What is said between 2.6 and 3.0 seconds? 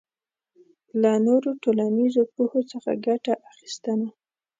څخه